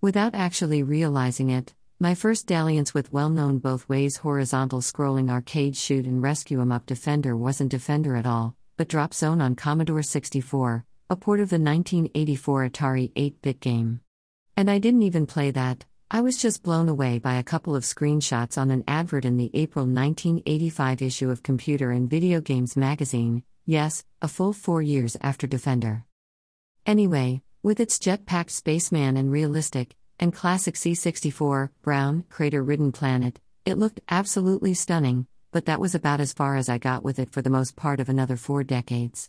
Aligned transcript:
Without 0.00 0.32
actually 0.32 0.84
realizing 0.84 1.50
it, 1.50 1.74
my 1.98 2.14
first 2.14 2.46
dalliance 2.46 2.94
with 2.94 3.12
well 3.12 3.30
known 3.30 3.58
both 3.58 3.88
ways 3.88 4.18
horizontal 4.18 4.80
scrolling 4.80 5.28
arcade 5.28 5.76
shoot 5.76 6.06
and 6.06 6.22
rescue 6.22 6.60
'em 6.60 6.70
up 6.70 6.86
Defender 6.86 7.36
wasn't 7.36 7.72
Defender 7.72 8.14
at 8.14 8.24
all, 8.24 8.54
but 8.76 8.86
Drop 8.86 9.12
Zone 9.12 9.40
on 9.40 9.56
Commodore 9.56 10.04
64, 10.04 10.84
a 11.10 11.16
port 11.16 11.40
of 11.40 11.50
the 11.50 11.58
1984 11.58 12.68
Atari 12.68 13.10
8 13.16 13.42
bit 13.42 13.58
game. 13.58 14.00
And 14.56 14.70
I 14.70 14.78
didn't 14.78 15.02
even 15.02 15.26
play 15.26 15.50
that, 15.50 15.84
I 16.12 16.20
was 16.20 16.38
just 16.38 16.62
blown 16.62 16.88
away 16.88 17.18
by 17.18 17.34
a 17.34 17.42
couple 17.42 17.74
of 17.74 17.82
screenshots 17.82 18.56
on 18.56 18.70
an 18.70 18.84
advert 18.86 19.24
in 19.24 19.36
the 19.36 19.50
April 19.52 19.84
1985 19.84 21.02
issue 21.02 21.28
of 21.28 21.42
Computer 21.42 21.90
and 21.90 22.08
Video 22.08 22.40
Games 22.40 22.76
magazine, 22.76 23.42
yes, 23.66 24.04
a 24.22 24.28
full 24.28 24.52
four 24.52 24.80
years 24.80 25.16
after 25.22 25.48
Defender. 25.48 26.04
Anyway, 26.86 27.42
with 27.62 27.80
its 27.80 27.98
jet 27.98 28.24
packed 28.24 28.52
spaceman 28.52 29.16
and 29.16 29.32
realistic, 29.32 29.96
and 30.20 30.32
classic 30.32 30.76
C64, 30.76 31.70
brown, 31.82 32.24
crater 32.30 32.62
ridden 32.62 32.92
planet, 32.92 33.40
it 33.64 33.78
looked 33.78 34.00
absolutely 34.08 34.74
stunning, 34.74 35.26
but 35.50 35.66
that 35.66 35.80
was 35.80 35.94
about 35.94 36.20
as 36.20 36.32
far 36.32 36.56
as 36.56 36.68
I 36.68 36.78
got 36.78 37.02
with 37.02 37.18
it 37.18 37.30
for 37.32 37.42
the 37.42 37.50
most 37.50 37.74
part 37.74 37.98
of 37.98 38.08
another 38.08 38.36
four 38.36 38.62
decades. 38.62 39.28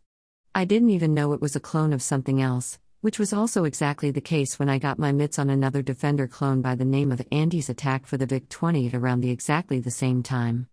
I 0.54 0.66
didn't 0.66 0.92
even 0.92 1.14
know 1.14 1.34
it 1.34 1.42
was 1.42 1.56
a 1.56 1.60
clone 1.60 1.92
of 1.92 2.04
something 2.04 2.40
else, 2.40 2.78
which 3.02 3.18
was 3.18 3.34
also 3.34 3.64
exactly 3.64 4.12
the 4.12 4.22
case 4.22 4.60
when 4.60 4.70
I 4.70 4.78
got 4.78 5.00
my 5.00 5.12
mitts 5.12 5.40
on 5.40 5.50
another 5.50 5.82
Defender 5.82 6.28
clone 6.28 6.62
by 6.62 6.76
the 6.76 6.86
name 6.86 7.12
of 7.12 7.26
Andes 7.32 7.70
Attack 7.70 8.06
for 8.06 8.18
the 8.18 8.28
VIC 8.28 8.50
20 8.50 8.88
at 8.88 8.94
around 8.94 9.22
the 9.22 9.32
exactly 9.32 9.80
the 9.80 9.90
same 9.90 10.22
time. 10.22 10.68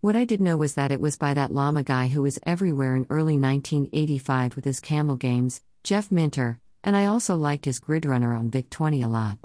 What 0.00 0.16
I 0.16 0.26
did 0.26 0.42
know 0.42 0.58
was 0.58 0.74
that 0.74 0.92
it 0.92 1.00
was 1.00 1.16
by 1.16 1.32
that 1.32 1.50
llama 1.50 1.82
guy 1.82 2.08
who 2.08 2.22
was 2.22 2.38
everywhere 2.44 2.94
in 2.94 3.06
early 3.08 3.38
1985 3.38 4.54
with 4.54 4.66
his 4.66 4.80
camel 4.80 5.16
games, 5.16 5.62
Jeff 5.82 6.10
Minter, 6.10 6.60
and 6.84 6.94
I 6.94 7.06
also 7.06 7.34
liked 7.34 7.64
his 7.64 7.80
Gridrunner 7.80 8.38
on 8.38 8.50
VIC 8.50 8.68
20 8.68 9.02
a 9.02 9.08
lot. 9.08 9.38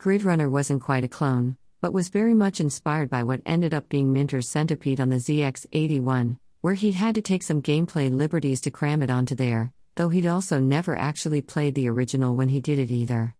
Gridrunner 0.00 0.50
wasn't 0.50 0.82
quite 0.82 1.04
a 1.04 1.08
clone, 1.08 1.56
but 1.80 1.92
was 1.92 2.08
very 2.08 2.34
much 2.34 2.60
inspired 2.60 3.08
by 3.08 3.22
what 3.22 3.40
ended 3.46 3.72
up 3.72 3.88
being 3.88 4.12
Minter's 4.12 4.48
Centipede 4.48 5.00
on 5.00 5.08
the 5.08 5.16
ZX81, 5.16 6.38
where 6.60 6.74
he'd 6.74 6.94
had 6.94 7.14
to 7.14 7.22
take 7.22 7.44
some 7.44 7.62
gameplay 7.62 8.12
liberties 8.12 8.60
to 8.62 8.70
cram 8.72 9.00
it 9.00 9.10
onto 9.10 9.36
there, 9.36 9.72
though 9.94 10.08
he'd 10.08 10.26
also 10.26 10.58
never 10.58 10.96
actually 10.96 11.40
played 11.40 11.76
the 11.76 11.88
original 11.88 12.34
when 12.34 12.48
he 12.48 12.60
did 12.60 12.80
it 12.80 12.90
either. 12.90 13.36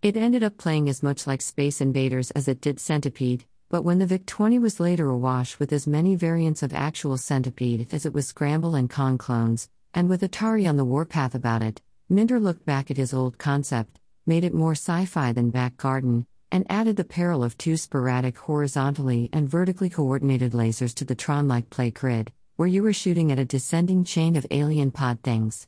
It 0.00 0.16
ended 0.16 0.42
up 0.42 0.56
playing 0.56 0.88
as 0.88 1.02
much 1.02 1.26
like 1.26 1.42
Space 1.42 1.82
Invaders 1.82 2.30
as 2.30 2.48
it 2.48 2.62
did 2.62 2.80
Centipede, 2.80 3.44
but 3.68 3.82
when 3.82 3.98
the 3.98 4.06
VIC 4.06 4.24
20 4.24 4.58
was 4.58 4.80
later 4.80 5.08
awash 5.08 5.58
with 5.58 5.70
as 5.70 5.86
many 5.86 6.14
variants 6.14 6.62
of 6.62 6.72
actual 6.72 7.18
Centipede 7.18 7.88
as 7.92 8.06
it 8.06 8.14
was 8.14 8.26
Scramble 8.26 8.74
and 8.74 8.88
Kong 8.88 9.18
clones, 9.18 9.68
and 9.92 10.08
with 10.08 10.22
Atari 10.22 10.66
on 10.66 10.76
the 10.76 10.84
warpath 10.84 11.34
about 11.34 11.62
it, 11.62 11.82
Minter 12.08 12.38
looked 12.38 12.64
back 12.64 12.88
at 12.88 12.96
his 12.96 13.12
old 13.12 13.36
concept, 13.36 13.98
made 14.26 14.44
it 14.44 14.54
more 14.54 14.72
sci 14.72 15.06
fi 15.06 15.32
than 15.32 15.50
Back 15.50 15.76
Garden, 15.76 16.24
and 16.52 16.64
added 16.70 16.94
the 16.94 17.02
peril 17.02 17.42
of 17.42 17.58
two 17.58 17.76
sporadic 17.76 18.38
horizontally 18.38 19.28
and 19.32 19.48
vertically 19.48 19.90
coordinated 19.90 20.52
lasers 20.52 20.94
to 20.94 21.04
the 21.04 21.16
Tron 21.16 21.48
like 21.48 21.68
play 21.68 21.90
grid, 21.90 22.30
where 22.54 22.68
you 22.68 22.84
were 22.84 22.92
shooting 22.92 23.32
at 23.32 23.40
a 23.40 23.44
descending 23.44 24.04
chain 24.04 24.36
of 24.36 24.46
alien 24.52 24.92
pod 24.92 25.20
things. 25.24 25.66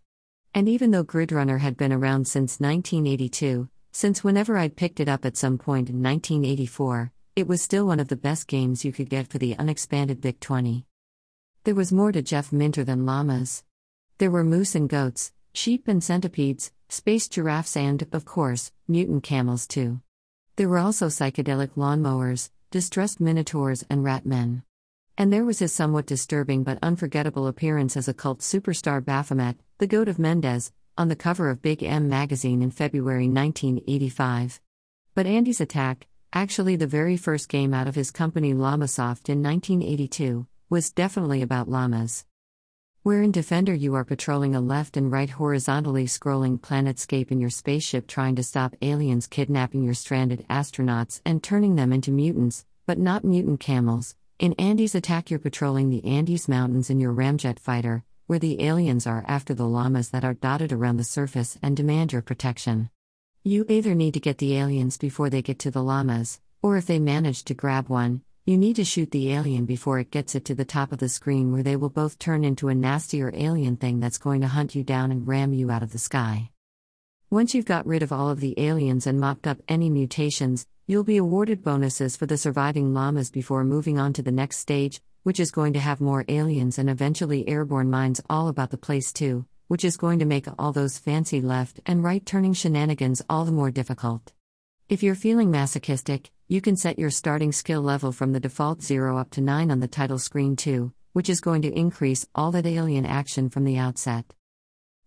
And 0.55 0.69
even 0.69 0.93
though 0.93 1.03
Gridrunner 1.03 1.59
had 1.59 1.77
been 1.77 1.93
around 1.93 2.29
since 2.29 2.61
1982, 2.61 3.69
since 3.91 4.23
whenever 4.23 4.57
I'd 4.57 4.77
picked 4.77 5.01
it 5.01 5.09
up 5.09 5.25
at 5.25 5.37
some 5.37 5.59
point 5.59 5.91
in 5.91 6.01
1984, 6.01 7.11
it 7.35 7.49
was 7.49 7.61
still 7.61 7.85
one 7.85 7.99
of 7.99 8.07
the 8.07 8.17
best 8.17 8.47
games 8.47 8.85
you 8.85 8.93
could 8.93 9.11
get 9.11 9.27
for 9.27 9.39
the 9.39 9.57
unexpanded 9.59 10.23
VIC 10.23 10.39
20. 10.39 10.85
There 11.65 11.75
was 11.75 11.93
more 11.93 12.13
to 12.13 12.23
Jeff 12.23 12.53
Minter 12.53 12.85
than 12.85 13.05
llamas. 13.05 13.65
There 14.19 14.31
were 14.31 14.45
moose 14.45 14.77
and 14.77 14.89
goats, 14.89 15.33
sheep 15.53 15.89
and 15.89 16.03
centipedes, 16.03 16.73
space 16.89 17.29
giraffes, 17.29 17.77
and, 17.77 18.07
of 18.13 18.25
course, 18.25 18.73
mutant 18.87 19.23
camels 19.23 19.67
too. 19.67 20.01
There 20.57 20.69
were 20.69 20.79
also 20.79 21.07
psychedelic 21.07 21.71
lawnmowers, 21.77 22.51
distressed 22.71 23.21
minotaurs, 23.21 23.85
and 23.89 24.03
rat 24.03 24.27
men. 24.27 24.63
And 25.17 25.33
there 25.33 25.45
was 25.45 25.59
his 25.59 25.73
somewhat 25.73 26.07
disturbing 26.07 26.63
but 26.63 26.79
unforgettable 26.83 27.47
appearance 27.47 27.97
as 27.97 28.09
a 28.09 28.15
cult 28.15 28.41
superstar 28.41 29.05
Baphomet, 29.05 29.57
the 29.79 29.87
goat 29.87 30.09
of 30.09 30.19
Mendes, 30.19 30.73
on 30.97 31.09
the 31.09 31.17
cover 31.17 31.49
of 31.49 31.63
Big 31.63 31.83
M 31.83 32.09
magazine 32.09 32.63
in 32.63 32.71
February 32.71 33.29
1985. 33.29 34.61
But 35.15 35.27
Andes 35.27 35.61
Attack, 35.61 36.07
actually 36.33 36.77
the 36.77 36.87
very 36.87 37.17
first 37.17 37.49
game 37.49 37.73
out 37.73 37.89
of 37.89 37.95
his 37.95 38.11
company 38.11 38.53
Llamasoft 38.53 39.29
in 39.29 39.43
1982, 39.43 40.47
was 40.71 40.91
definitely 40.91 41.43
about 41.43 41.69
llamas. 41.69 42.25
Where 43.09 43.23
in 43.23 43.33
Defender 43.33 43.73
you 43.73 43.95
are 43.95 44.05
patrolling 44.05 44.55
a 44.55 44.61
left 44.61 44.99
and 44.99 45.11
right 45.11 45.31
horizontally 45.31 46.05
scrolling 46.05 46.61
planetscape 46.61 47.31
in 47.31 47.41
your 47.41 47.49
spaceship 47.49 48.07
trying 48.07 48.37
to 48.37 48.43
stop 48.43 48.77
aliens 48.83 49.27
kidnapping 49.27 49.83
your 49.83 49.95
stranded 49.95 50.45
astronauts 50.51 51.23
and 51.25 51.43
turning 51.43 51.77
them 51.77 51.91
into 51.91 52.11
mutants, 52.11 52.67
but 52.87 52.99
not 52.99 53.25
mutant 53.25 53.61
camels. 53.61 54.15
In 54.39 54.53
Andes 54.59 54.95
attack, 54.95 55.31
you're 55.31 55.39
patrolling 55.39 55.89
the 55.89 56.05
Andes 56.05 56.49
Mountains 56.49 56.91
in 56.91 57.01
your 57.01 57.15
ramjet 57.15 57.59
fighter, 57.59 58.05
where 58.27 58.39
the 58.39 58.63
aliens 58.63 59.07
are 59.07 59.25
after 59.27 59.55
the 59.55 59.67
llamas 59.67 60.11
that 60.11 60.23
are 60.23 60.35
dotted 60.35 60.71
around 60.71 60.99
the 60.99 61.03
surface 61.03 61.57
and 61.63 61.75
demand 61.75 62.13
your 62.13 62.21
protection. 62.21 62.91
You 63.43 63.65
either 63.71 63.95
need 63.95 64.13
to 64.13 64.21
get 64.21 64.37
the 64.37 64.55
aliens 64.59 64.99
before 64.99 65.31
they 65.31 65.41
get 65.41 65.59
to 65.61 65.71
the 65.71 65.83
llamas, 65.83 66.41
or 66.61 66.77
if 66.77 66.85
they 66.85 66.99
manage 66.99 67.45
to 67.45 67.55
grab 67.55 67.89
one, 67.89 68.21
you 68.49 68.57
need 68.57 68.77
to 68.77 68.85
shoot 68.85 69.11
the 69.11 69.35
alien 69.35 69.67
before 69.67 69.99
it 69.99 70.11
gets 70.11 70.35
it 70.35 70.43
to 70.47 70.55
the 70.55 70.65
top 70.65 70.91
of 70.91 70.97
the 70.97 71.09
screen 71.11 71.53
where 71.53 71.63
they 71.63 71.77
will 71.77 71.91
both 71.91 72.19
turn 72.19 72.45
into 72.45 72.69
a 72.69 72.75
nastier 72.75 73.31
alien 73.35 73.77
thing 73.77 74.01
that's 74.01 74.17
going 74.17 74.41
to 74.41 74.47
hunt 74.47 74.75
you 74.75 74.83
down 74.83 75.11
and 75.13 75.29
ram 75.29 75.53
you 75.53 75.71
out 75.71 75.83
of 75.83 75.93
the 75.93 75.99
sky. 75.99 76.49
Once 77.29 77.55
you've 77.55 77.67
got 77.67 77.87
rid 77.87 78.03
of 78.03 78.11
all 78.11 78.31
of 78.31 78.41
the 78.41 78.59
aliens 78.59 79.07
and 79.07 79.21
mopped 79.21 79.47
up 79.47 79.59
any 79.69 79.91
mutations, 79.91 80.67
you'll 80.87 81.05
be 81.05 81.19
awarded 81.19 81.63
bonuses 81.63 82.17
for 82.17 82.25
the 82.25 82.39
surviving 82.39 82.95
llamas 82.95 83.31
before 83.31 83.65
moving 83.65 83.99
on 83.99 84.15
to 84.15 84.23
the 84.23 84.33
next 84.33 84.57
stage, 84.57 85.03
which 85.25 85.39
is 85.39 85.51
going 85.51 85.75
to 85.75 85.79
have 85.79 86.01
more 86.01 86.25
aliens 86.27 86.79
and 86.79 86.89
eventually 86.89 87.47
airborne 87.47 87.91
mines 87.91 88.19
all 88.31 88.49
about 88.49 88.71
the 88.71 88.79
place 88.79 89.13
too, 89.13 89.45
which 89.67 89.85
is 89.85 89.99
going 89.99 90.21
to 90.21 90.25
make 90.25 90.47
all 90.59 90.73
those 90.73 90.97
fancy 90.97 91.43
left 91.43 91.81
and 91.85 92.03
right 92.03 92.25
turning 92.25 92.55
shenanigans 92.55 93.21
all 93.29 93.45
the 93.45 93.53
more 93.53 93.71
difficult. 93.71 94.33
If 94.89 95.03
you're 95.03 95.15
feeling 95.15 95.51
masochistic, 95.51 96.31
you 96.47 96.63
can 96.63 96.75
set 96.75 96.99
your 96.99 97.11
starting 97.11 97.53
skill 97.53 97.83
level 97.83 98.11
from 98.11 98.33
the 98.33 98.41
default 98.41 98.83
0 98.83 99.19
up 99.19 99.29
to 99.33 99.43
9 99.43 99.71
on 99.71 99.81
the 99.81 99.87
title 99.87 100.19
screen 100.19 100.57
too, 100.57 100.95
which 101.13 101.29
is 101.29 101.43
going 101.43 101.61
to 101.61 101.79
increase 101.79 102.27
all 102.35 102.51
that 102.53 102.65
alien 102.65 103.05
action 103.05 103.51
from 103.51 103.65
the 103.65 103.77
outset. 103.77 104.33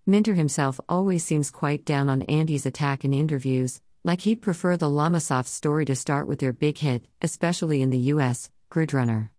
Minter 0.06 0.36
himself 0.36 0.80
always 0.88 1.25
seems 1.25 1.50
quite 1.50 1.84
down 1.84 2.09
on 2.09 2.22
Andes 2.24 2.68
attack 2.68 3.03
in 3.03 3.12
interviews, 3.12 3.81
like 4.03 4.22
he'd 4.22 4.44
prefer 4.44 4.78
the 4.78 4.86
Llamasoft 4.88 5.47
story 5.47 5.86
to 5.86 5.96
start 5.96 6.28
with 6.28 6.38
their 6.38 6.53
big 6.53 6.78
hit, 6.78 7.08
especially 7.24 7.81
in 7.81 7.90
the 7.90 8.12
US, 8.13 8.52
Gridrunner. 8.72 9.30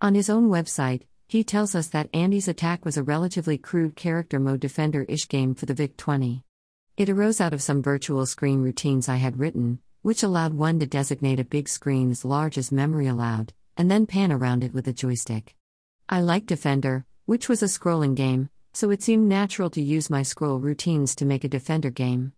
On 0.00 0.16
his 0.16 0.28
own 0.28 0.48
website, 0.48 1.02
he 1.28 1.44
tells 1.44 1.76
us 1.76 1.86
that 1.86 2.10
Andes 2.12 2.48
attack 2.48 2.84
was 2.84 2.96
a 2.96 3.04
relatively 3.04 3.58
crude 3.58 3.94
character 3.94 4.40
mode 4.40 4.58
defender 4.58 5.04
ish 5.04 5.28
game 5.28 5.54
for 5.54 5.66
the 5.66 5.74
VIC 5.74 5.96
20. 5.96 6.42
It 6.96 7.08
arose 7.08 7.40
out 7.40 7.52
of 7.52 7.62
some 7.62 7.82
virtual 7.82 8.24
screen 8.24 8.60
routines 8.60 9.08
I 9.08 9.16
had 9.16 9.40
written, 9.40 9.80
which 10.04 10.22
allowed 10.22 10.52
one 10.52 10.78
to 10.78 10.84
designate 10.84 11.40
a 11.40 11.44
big 11.44 11.66
screen 11.66 12.10
as 12.10 12.26
large 12.26 12.58
as 12.58 12.70
memory 12.70 13.06
allowed, 13.06 13.54
and 13.74 13.90
then 13.90 14.04
pan 14.04 14.30
around 14.30 14.62
it 14.62 14.74
with 14.74 14.86
a 14.86 14.92
joystick. 14.92 15.56
I 16.10 16.20
liked 16.20 16.48
Defender, 16.48 17.06
which 17.24 17.48
was 17.48 17.62
a 17.62 17.72
scrolling 17.72 18.14
game, 18.14 18.50
so 18.74 18.90
it 18.90 19.02
seemed 19.02 19.30
natural 19.30 19.70
to 19.70 19.80
use 19.80 20.10
my 20.10 20.22
scroll 20.22 20.58
routines 20.58 21.14
to 21.14 21.24
make 21.24 21.42
a 21.42 21.48
Defender 21.48 21.88
game. 21.88 22.34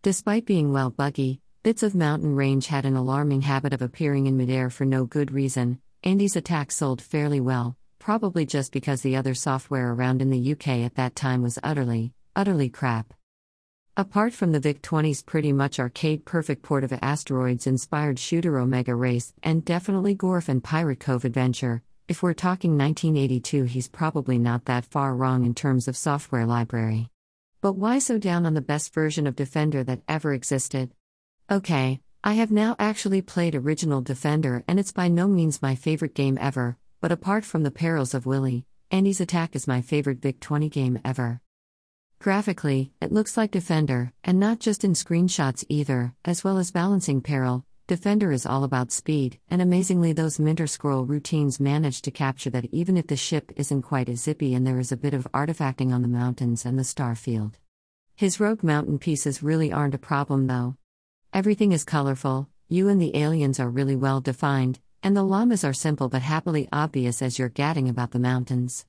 Despite 0.00 0.46
being 0.46 0.72
well 0.72 0.88
buggy, 0.88 1.42
bits 1.62 1.82
of 1.82 1.94
mountain 1.94 2.36
range 2.36 2.68
had 2.68 2.86
an 2.86 2.96
alarming 2.96 3.42
habit 3.42 3.74
of 3.74 3.82
appearing 3.82 4.26
in 4.26 4.38
midair 4.38 4.70
for 4.70 4.86
no 4.86 5.04
good 5.04 5.30
reason. 5.30 5.78
Andes 6.02 6.36
attack 6.36 6.72
sold 6.72 7.02
fairly 7.02 7.38
well, 7.38 7.76
probably 7.98 8.46
just 8.46 8.72
because 8.72 9.02
the 9.02 9.16
other 9.16 9.34
software 9.34 9.92
around 9.92 10.22
in 10.22 10.30
the 10.30 10.52
UK 10.52 10.68
at 10.68 10.94
that 10.94 11.16
time 11.16 11.42
was 11.42 11.58
utterly, 11.62 12.14
utterly 12.34 12.70
crap. 12.70 13.12
Apart 14.00 14.32
from 14.32 14.52
the 14.52 14.60
VIC 14.60 14.80
20's 14.80 15.20
pretty 15.20 15.52
much 15.52 15.78
arcade 15.78 16.24
perfect 16.24 16.62
port 16.62 16.84
of 16.84 16.92
asteroids 17.02 17.66
inspired 17.66 18.18
shooter 18.18 18.58
Omega 18.58 18.94
Race 18.94 19.34
and 19.42 19.62
definitely 19.62 20.16
Gorf 20.16 20.48
and 20.48 20.64
Pirate 20.64 21.00
Cove 21.00 21.26
Adventure, 21.26 21.82
if 22.08 22.22
we're 22.22 22.32
talking 22.32 22.78
1982, 22.78 23.64
he's 23.64 23.88
probably 23.88 24.38
not 24.38 24.64
that 24.64 24.86
far 24.86 25.14
wrong 25.14 25.44
in 25.44 25.54
terms 25.54 25.86
of 25.86 25.98
software 25.98 26.46
library. 26.46 27.10
But 27.60 27.74
why 27.74 27.98
so 27.98 28.16
down 28.16 28.46
on 28.46 28.54
the 28.54 28.62
best 28.62 28.94
version 28.94 29.26
of 29.26 29.36
Defender 29.36 29.84
that 29.84 30.00
ever 30.08 30.32
existed? 30.32 30.92
Okay, 31.50 32.00
I 32.24 32.32
have 32.32 32.50
now 32.50 32.76
actually 32.78 33.20
played 33.20 33.54
original 33.54 34.00
Defender 34.00 34.64
and 34.66 34.80
it's 34.80 34.92
by 34.92 35.08
no 35.08 35.28
means 35.28 35.60
my 35.60 35.74
favorite 35.74 36.14
game 36.14 36.38
ever, 36.40 36.78
but 37.02 37.12
apart 37.12 37.44
from 37.44 37.64
the 37.64 37.70
perils 37.70 38.14
of 38.14 38.24
Willy, 38.24 38.64
Andes 38.90 39.20
Attack 39.20 39.54
is 39.54 39.68
my 39.68 39.82
favorite 39.82 40.22
VIC 40.22 40.40
20 40.40 40.70
game 40.70 40.98
ever. 41.04 41.42
Graphically, 42.20 42.92
it 43.00 43.10
looks 43.10 43.38
like 43.38 43.50
Defender, 43.50 44.12
and 44.22 44.38
not 44.38 44.60
just 44.60 44.84
in 44.84 44.92
screenshots 44.92 45.64
either, 45.70 46.12
as 46.22 46.44
well 46.44 46.58
as 46.58 46.70
balancing 46.70 47.22
peril. 47.22 47.64
Defender 47.86 48.30
is 48.30 48.44
all 48.44 48.62
about 48.62 48.92
speed, 48.92 49.38
and 49.48 49.62
amazingly, 49.62 50.12
those 50.12 50.38
Minter 50.38 50.66
scroll 50.66 51.06
routines 51.06 51.58
manage 51.58 52.02
to 52.02 52.10
capture 52.10 52.50
that 52.50 52.66
even 52.72 52.98
if 52.98 53.06
the 53.06 53.16
ship 53.16 53.50
isn't 53.56 53.80
quite 53.80 54.10
as 54.10 54.20
zippy 54.20 54.52
and 54.54 54.66
there 54.66 54.78
is 54.78 54.92
a 54.92 54.98
bit 54.98 55.14
of 55.14 55.26
artifacting 55.32 55.94
on 55.94 56.02
the 56.02 56.08
mountains 56.08 56.66
and 56.66 56.78
the 56.78 56.84
star 56.84 57.14
field. 57.14 57.56
His 58.14 58.38
rogue 58.38 58.62
mountain 58.62 58.98
pieces 58.98 59.42
really 59.42 59.72
aren't 59.72 59.94
a 59.94 59.98
problem 59.98 60.46
though. 60.46 60.76
Everything 61.32 61.72
is 61.72 61.84
colorful, 61.84 62.50
you 62.68 62.88
and 62.88 63.00
the 63.00 63.16
aliens 63.16 63.58
are 63.58 63.70
really 63.70 63.96
well 63.96 64.20
defined, 64.20 64.78
and 65.02 65.16
the 65.16 65.22
llamas 65.22 65.64
are 65.64 65.72
simple 65.72 66.10
but 66.10 66.20
happily 66.20 66.68
obvious 66.70 67.22
as 67.22 67.38
you're 67.38 67.48
gadding 67.48 67.88
about 67.88 68.10
the 68.10 68.18
mountains. 68.18 68.84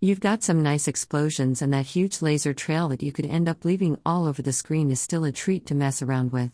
You've 0.00 0.20
got 0.20 0.44
some 0.44 0.62
nice 0.62 0.86
explosions, 0.86 1.60
and 1.60 1.72
that 1.74 1.86
huge 1.86 2.22
laser 2.22 2.54
trail 2.54 2.88
that 2.90 3.02
you 3.02 3.10
could 3.10 3.26
end 3.26 3.48
up 3.48 3.64
leaving 3.64 3.98
all 4.06 4.26
over 4.26 4.40
the 4.40 4.52
screen 4.52 4.92
is 4.92 5.00
still 5.00 5.24
a 5.24 5.32
treat 5.32 5.66
to 5.66 5.74
mess 5.74 6.02
around 6.02 6.30
with. 6.30 6.52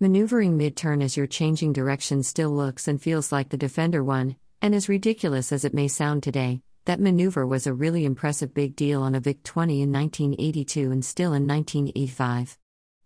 Maneuvering 0.00 0.56
mid 0.56 0.74
turn 0.74 1.02
as 1.02 1.18
you're 1.18 1.26
changing 1.26 1.74
direction 1.74 2.22
still 2.22 2.48
looks 2.48 2.88
and 2.88 3.02
feels 3.02 3.30
like 3.30 3.50
the 3.50 3.58
Defender 3.58 4.02
one, 4.02 4.36
and 4.62 4.74
as 4.74 4.88
ridiculous 4.88 5.52
as 5.52 5.66
it 5.66 5.74
may 5.74 5.86
sound 5.86 6.22
today, 6.22 6.62
that 6.86 6.98
maneuver 6.98 7.46
was 7.46 7.66
a 7.66 7.74
really 7.74 8.06
impressive 8.06 8.54
big 8.54 8.74
deal 8.74 9.02
on 9.02 9.14
a 9.14 9.20
VIC 9.20 9.42
20 9.42 9.82
in 9.82 9.92
1982 9.92 10.90
and 10.90 11.04
still 11.04 11.34
in 11.34 11.46
1985. 11.46 12.56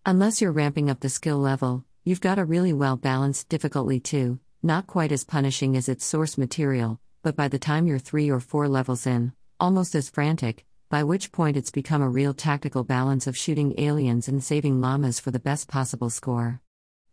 Unless 0.07 0.41
you're 0.41 0.53
ramping 0.53 0.89
up 0.89 1.01
the 1.01 1.09
skill 1.09 1.39
level, 1.39 1.85
you've 2.05 2.21
got 2.21 2.39
a 2.39 2.45
really 2.45 2.73
well 2.73 2.97
balanced 2.97 3.49
difficulty 3.49 3.99
too, 3.99 4.39
not 4.63 4.87
quite 4.87 5.11
as 5.11 5.25
punishing 5.25 5.77
as 5.77 5.89
its 5.89 6.05
source 6.05 6.39
material, 6.39 7.01
but 7.25 7.35
by 7.35 7.49
the 7.49 7.59
time 7.59 7.89
you're 7.89 7.99
three 7.99 8.31
or 8.31 8.39
four 8.39 8.69
levels 8.69 9.09
in, 9.09 9.33
almost 9.61 9.95
as 9.95 10.09
frantic, 10.09 10.65
by 10.89 11.05
which 11.05 11.31
point 11.31 11.57
it's 11.57 11.71
become 11.71 12.03
a 12.03 12.09
real 12.09 12.33
tactical 12.33 12.83
balance 12.83 13.27
of 13.27 13.37
shooting 13.37 13.75
aliens 13.79 14.27
and 14.27 14.43
saving 14.43 14.81
llamas 14.81 15.21
for 15.21 15.31
the 15.31 15.39
best 15.39 15.69
possible 15.69 16.11
score. 16.11 16.61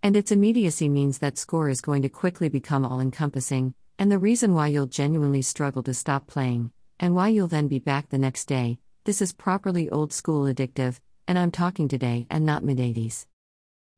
And 0.02 0.16
its 0.16 0.32
immediacy 0.32 0.88
means 0.88 1.20
that 1.20 1.38
score 1.38 1.70
is 1.70 1.82
going 1.82 2.02
to 2.04 2.10
quickly 2.10 2.50
become 2.50 2.86
all 2.86 3.02
encompassing, 3.02 3.74
and 4.00 4.12
the 4.12 4.18
reason 4.18 4.54
why 4.54 4.68
you'll 4.68 4.88
genuinely 4.88 5.42
struggle 5.42 5.84
to 5.84 5.94
stop 5.94 6.26
playing, 6.28 6.72
and 7.00 7.14
why 7.14 7.28
you'll 7.28 7.48
then 7.48 7.68
be 7.68 7.80
back 7.80 8.10
the 8.10 8.18
next 8.18 8.46
day. 8.46 8.80
This 9.04 9.22
is 9.22 9.34
properly 9.34 9.90
old 9.90 10.14
school 10.14 10.46
addictive, 10.46 11.00
and 11.28 11.38
I'm 11.38 11.52
talking 11.52 11.88
today 11.88 12.28
and 12.30 12.46
not 12.46 12.64
mid 12.64 12.78
80s. 12.78 13.26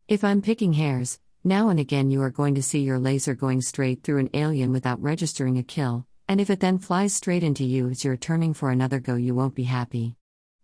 If 0.08 0.24
I'm 0.24 0.42
picking 0.42 0.74
hairs, 0.74 1.20
now 1.44 1.70
and 1.70 1.80
again 1.80 2.10
you 2.10 2.22
are 2.24 2.32
going 2.32 2.56
to 2.56 2.64
see 2.64 2.80
your 2.80 3.00
laser 3.00 3.36
going 3.36 3.62
straight 3.62 4.04
through 4.04 4.18
an 4.18 4.30
alien 4.34 4.72
without 4.72 5.02
registering 5.02 5.58
a 5.58 5.64
kill, 5.64 6.08
and 6.30 6.40
if 6.40 6.52
it 6.52 6.60
then 6.60 6.78
flies 6.78 7.12
straight 7.12 7.42
into 7.42 7.64
you 7.64 7.90
as 7.90 8.06
you're 8.06 8.16
turning 8.16 8.54
for 8.54 8.70
another 8.70 9.00
go, 9.00 9.16
you 9.16 9.34
won't 9.34 9.56
be 9.56 9.64
happy. 9.64 10.16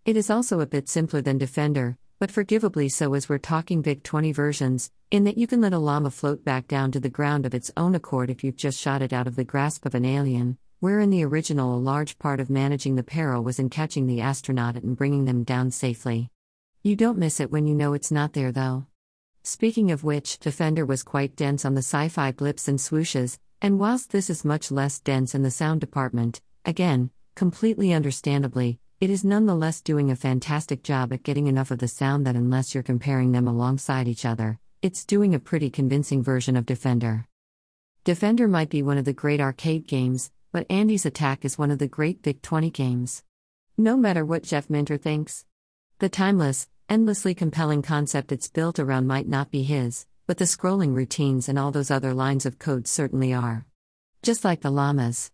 It 0.06 0.16
is 0.16 0.30
also 0.30 0.60
a 0.60 0.68
bit 0.68 0.88
simpler 0.88 1.22
than 1.24 1.40
Defender, 1.40 1.98
but 2.20 2.30
forgivably 2.30 2.88
so 2.88 3.16
as 3.16 3.28
we're 3.28 3.40
talking 3.40 3.82
VIC 3.82 4.04
20 4.04 4.32
versions, 4.32 4.92
in 5.10 5.24
that 5.24 5.40
you 5.40 5.48
can 5.48 5.62
let 5.62 5.74
a 5.74 5.80
llama 5.80 6.12
float 6.12 6.46
back 6.46 6.68
down 6.68 6.92
to 6.92 7.00
the 7.00 7.10
ground 7.10 7.48
of 7.48 7.56
its 7.56 7.72
own 7.76 7.96
accord 7.96 8.30
if 8.30 8.44
you've 8.44 8.56
just 8.56 8.80
shot 8.80 9.02
it 9.02 9.12
out 9.12 9.26
of 9.26 9.36
the 9.36 9.44
grasp 9.44 9.88
of 9.88 9.96
an 9.96 10.06
alien, 10.06 10.60
where 10.82 11.00
in 11.00 11.10
the 11.10 11.26
original 11.26 11.76
a 11.76 11.80
large 11.80 12.20
part 12.20 12.40
of 12.40 12.52
managing 12.52 12.96
the 12.96 13.02
peril 13.02 13.44
was 13.44 13.58
in 13.58 13.68
catching 13.68 14.06
the 14.06 14.22
astronaut 14.22 14.76
and 14.76 14.96
bringing 14.96 15.26
them 15.26 15.44
down 15.44 15.72
safely. 15.72 16.30
You 16.84 16.96
don't 16.96 17.18
miss 17.18 17.40
it 17.40 17.50
when 17.50 17.66
you 17.66 17.74
know 17.74 17.94
it's 17.94 18.12
not 18.12 18.34
there 18.34 18.52
though. 18.52 18.86
Speaking 19.42 19.90
of 19.90 20.04
which, 20.04 20.38
Defender 20.38 20.86
was 20.86 21.02
quite 21.02 21.36
dense 21.36 21.66
on 21.66 21.74
the 21.74 21.80
sci 21.80 22.08
fi 22.10 22.32
blips 22.32 22.68
and 22.68 22.78
swooshes, 22.78 23.40
and 23.62 23.80
whilst 23.80 24.12
this 24.12 24.30
is 24.30 24.46
much 24.46 24.72
less 24.72 25.00
dense 25.00 25.34
in 25.34 25.44
the 25.44 25.52
sound 25.52 25.82
department, 25.82 26.42
again, 26.66 27.10
completely 27.36 27.94
understandably, 27.94 28.80
it 29.00 29.10
is 29.10 29.24
nonetheless 29.24 29.82
doing 29.82 30.10
a 30.10 30.16
fantastic 30.16 30.84
job 30.84 31.12
at 31.12 31.24
getting 31.24 31.48
enough 31.48 31.72
of 31.72 31.80
the 31.80 31.88
sound 31.88 32.26
that, 32.26 32.36
unless 32.36 32.74
you're 32.74 32.84
comparing 32.84 33.32
them 33.32 33.48
alongside 33.48 34.08
each 34.08 34.26
other, 34.26 34.60
it's 34.82 35.04
doing 35.04 35.36
a 35.36 35.40
pretty 35.40 35.70
convincing 35.70 36.24
version 36.24 36.56
of 36.56 36.66
Defender. 36.66 37.26
Defender 38.04 38.48
might 38.48 38.70
be 38.70 38.84
one 38.84 38.98
of 38.98 39.06
the 39.06 39.14
great 39.14 39.42
arcade 39.42 39.88
games, 39.88 40.32
but 40.52 40.66
Andes 40.70 41.06
Attack 41.06 41.44
is 41.44 41.58
one 41.58 41.72
of 41.72 41.80
the 41.80 41.88
great 41.88 42.24
VIC 42.24 42.42
20 42.42 42.70
games. 42.70 43.24
No 43.78 43.98
matter 43.98 44.24
what 44.24 44.44
Jeff 44.44 44.70
Minter 44.70 44.98
thinks. 44.98 45.46
The 46.00 46.08
timeless, 46.08 46.70
endlessly 46.88 47.34
compelling 47.34 47.82
concept 47.82 48.32
it's 48.32 48.48
built 48.48 48.80
around 48.80 49.08
might 49.08 49.28
not 49.28 49.52
be 49.52 49.64
his, 49.64 50.06
but 50.28 50.38
the 50.38 50.46
scrolling 50.46 50.96
routines 50.96 51.48
and 51.48 51.60
all 51.60 51.72
those 51.72 51.92
other 51.92 52.14
lines 52.14 52.46
of 52.46 52.58
code 52.58 52.88
certainly 52.88 53.34
are. 53.34 53.66
Just 54.24 54.44
like 54.44 54.62
the 54.62 54.72
llamas. 54.72 55.32